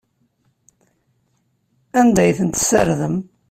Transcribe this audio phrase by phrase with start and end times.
[1.99, 3.15] Anda ay tent-tessardem?